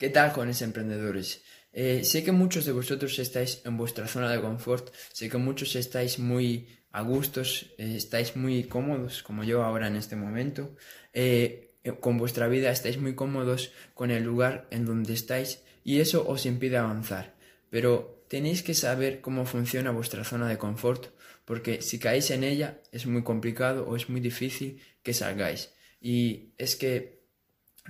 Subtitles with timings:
[0.00, 1.42] ¿Qué tal, jóvenes emprendedores?
[1.74, 5.76] Eh, sé que muchos de vosotros estáis en vuestra zona de confort, sé que muchos
[5.76, 10.74] estáis muy a gustos, eh, estáis muy cómodos, como yo ahora en este momento,
[11.12, 16.26] eh, con vuestra vida estáis muy cómodos con el lugar en donde estáis y eso
[16.26, 17.34] os impide avanzar.
[17.68, 21.08] Pero tenéis que saber cómo funciona vuestra zona de confort,
[21.44, 25.74] porque si caéis en ella es muy complicado o es muy difícil que salgáis.
[26.00, 27.19] Y es que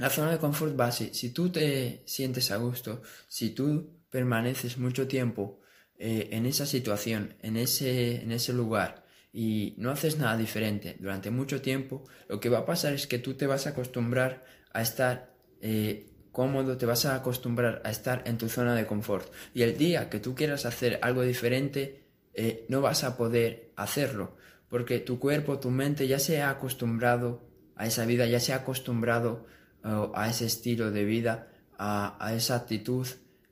[0.00, 5.06] la zona de confort base, si tú te sientes a gusto, si tú permaneces mucho
[5.06, 5.60] tiempo
[5.98, 11.30] eh, en esa situación, en ese, en ese lugar, y no haces nada diferente durante
[11.30, 14.80] mucho tiempo, lo que va a pasar es que tú te vas a acostumbrar a
[14.80, 19.30] estar eh, cómodo, te vas a acostumbrar a estar en tu zona de confort.
[19.52, 24.34] Y el día que tú quieras hacer algo diferente, eh, no vas a poder hacerlo,
[24.70, 27.46] porque tu cuerpo, tu mente ya se ha acostumbrado
[27.76, 29.46] a esa vida, ya se ha acostumbrado
[29.82, 31.48] a ese estilo de vida,
[31.78, 33.06] a, esa actitud,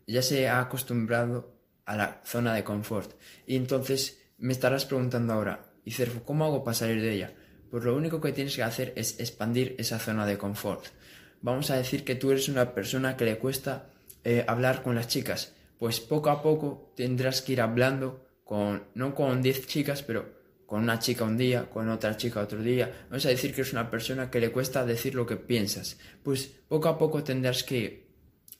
[0.06, 1.54] ya se ha acostumbrado
[1.84, 3.12] a la zona de confort.
[3.46, 7.32] Y entonces me estarás preguntando ahora, y Cerfo, ¿cómo hago para salir de ella?
[7.70, 10.84] Pues lo único que tienes que hacer es expandir esa zona de confort.
[11.40, 13.90] Vamos a decir que tú eres una persona que le cuesta
[14.24, 15.54] eh, hablar con las chicas.
[15.78, 20.37] Pues poco a poco tendrás que ir hablando con, no con 10 chicas, pero
[20.68, 23.06] con una chica un día, con otra chica otro día.
[23.08, 25.96] Vamos a decir que es una persona que le cuesta decir lo que piensas.
[26.22, 28.10] Pues poco a poco tendrás que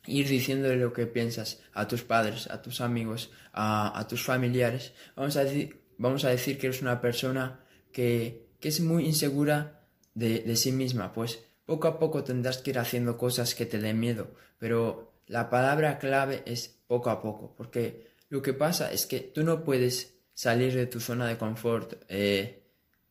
[0.06, 4.94] ir diciéndole lo que piensas a tus padres, a tus amigos, a, tus familiares.
[5.16, 7.60] Vamos a, decir, vamos a decir que eres una persona
[7.92, 9.82] que, es muy insegura
[10.14, 11.12] de, de sí misma.
[11.12, 14.32] Pues poco a poco tendrás que ir haciendo cosas que te den miedo.
[14.58, 17.54] Pero la palabra clave es poco a poco.
[17.54, 21.94] Porque lo que pasa es que tú no puedes salir de tu zona de confort
[22.08, 22.62] eh,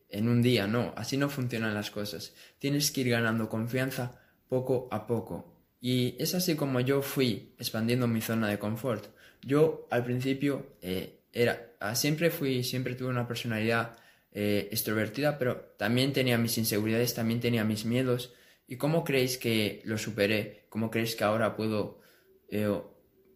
[0.07, 2.33] en un día, no, así no funcionan las cosas.
[2.57, 5.53] Tienes que ir ganando confianza poco a poco.
[5.81, 9.07] Y es así como yo fui expandiendo mi zona de confort.
[9.41, 13.97] Yo al principio eh, era, ah, siempre fui, siempre tuve una personalidad
[14.31, 18.33] eh, extrovertida, pero también tenía mis inseguridades, también tenía mis miedos.
[18.69, 20.63] ¿Y cómo creéis que lo superé?
[20.69, 21.99] ¿Cómo creéis que ahora puedo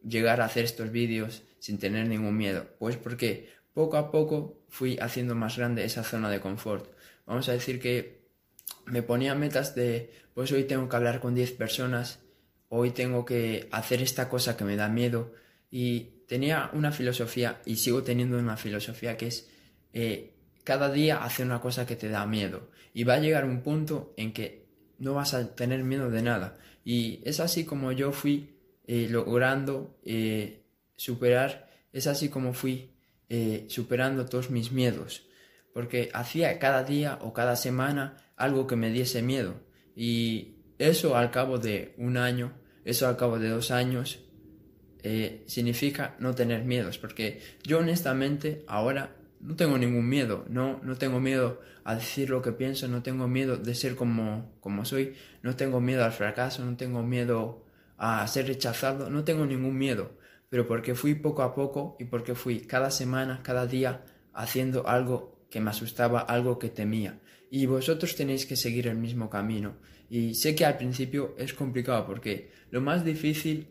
[0.01, 2.67] llegar a hacer estos vídeos sin tener ningún miedo?
[2.79, 6.89] Pues porque poco a poco fui haciendo más grande esa zona de confort.
[7.25, 8.21] Vamos a decir que
[8.85, 12.19] me ponía metas de, pues hoy tengo que hablar con 10 personas,
[12.69, 15.33] hoy tengo que hacer esta cosa que me da miedo.
[15.69, 19.49] Y tenía una filosofía, y sigo teniendo una filosofía que es,
[19.93, 20.33] eh,
[20.63, 22.69] cada día hacer una cosa que te da miedo.
[22.93, 24.67] Y va a llegar un punto en que
[24.99, 26.57] no vas a tener miedo de nada.
[26.83, 30.63] Y es así como yo fui eh, logrando eh,
[30.95, 32.90] superar, es así como fui
[33.33, 35.25] eh, superando todos mis miedos,
[35.73, 39.55] porque hacía cada día o cada semana algo que me diese miedo.
[39.95, 42.51] Y eso al cabo de un año,
[42.83, 44.19] eso al cabo de dos años,
[45.01, 50.97] eh, significa no tener miedos, porque yo honestamente ahora no tengo ningún miedo, no, no
[50.97, 55.13] tengo miedo a decir lo que pienso, no tengo miedo de ser como, como soy,
[55.41, 57.65] no tengo miedo al fracaso, no tengo miedo
[57.97, 60.17] a ser rechazado, no tengo ningún miedo,
[60.51, 64.03] pero porque fui poco a poco y porque fui cada semana, cada día
[64.33, 67.21] haciendo algo que me asustaba, algo que temía.
[67.49, 69.77] Y vosotros tenéis que seguir el mismo camino.
[70.09, 73.69] Y sé que al principio es complicado porque lo más difícil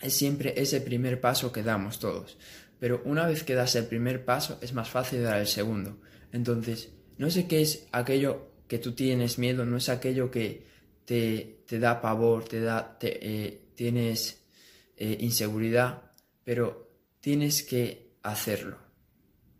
[0.00, 2.38] es siempre ese primer paso que damos todos.
[2.78, 5.98] Pero una vez que das el primer paso es más fácil dar el segundo.
[6.30, 10.68] Entonces, no sé qué es aquello que tú tienes miedo, no es aquello que
[11.04, 14.45] te, te da pavor, te da, te, eh, tienes
[14.96, 16.12] eh, inseguridad,
[16.44, 16.90] pero
[17.20, 18.78] tienes que hacerlo.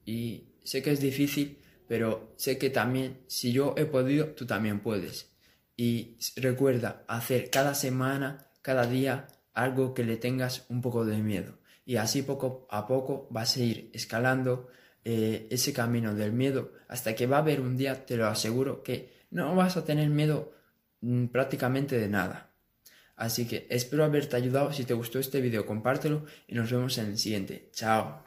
[0.05, 4.81] Y sé que es difícil, pero sé que también, si yo he podido, tú también
[4.81, 5.31] puedes.
[5.77, 11.59] Y recuerda hacer cada semana, cada día, algo que le tengas un poco de miedo.
[11.85, 14.69] Y así poco a poco vas a ir escalando
[15.05, 18.83] eh, ese camino del miedo hasta que va a haber un día, te lo aseguro,
[18.83, 20.53] que no vas a tener miedo
[21.01, 22.51] mm, prácticamente de nada.
[23.17, 24.73] Así que espero haberte ayudado.
[24.73, 27.71] Si te gustó este vídeo, compártelo y nos vemos en el siguiente.
[27.73, 28.26] Chao.